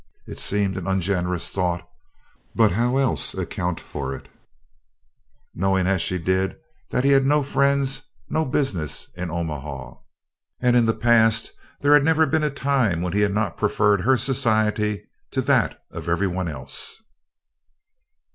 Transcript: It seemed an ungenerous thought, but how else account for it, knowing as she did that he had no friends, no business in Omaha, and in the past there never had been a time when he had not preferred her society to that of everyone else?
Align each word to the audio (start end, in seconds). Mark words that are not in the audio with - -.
It 0.25 0.39
seemed 0.39 0.77
an 0.79 0.87
ungenerous 0.87 1.53
thought, 1.53 1.87
but 2.55 2.71
how 2.71 2.97
else 2.97 3.35
account 3.35 3.79
for 3.79 4.15
it, 4.15 4.29
knowing 5.53 5.85
as 5.85 6.01
she 6.01 6.17
did 6.17 6.55
that 6.89 7.03
he 7.03 7.11
had 7.11 7.23
no 7.23 7.43
friends, 7.43 8.01
no 8.27 8.43
business 8.43 9.11
in 9.15 9.29
Omaha, 9.29 9.97
and 10.59 10.75
in 10.75 10.87
the 10.87 10.95
past 10.95 11.51
there 11.81 11.93
never 11.99 12.23
had 12.23 12.31
been 12.31 12.43
a 12.43 12.49
time 12.49 13.03
when 13.03 13.13
he 13.13 13.19
had 13.19 13.31
not 13.35 13.57
preferred 13.57 14.01
her 14.01 14.17
society 14.17 15.05
to 15.29 15.41
that 15.43 15.79
of 15.91 16.09
everyone 16.09 16.47
else? 16.47 16.99